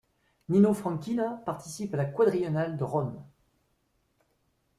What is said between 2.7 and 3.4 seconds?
de Rome.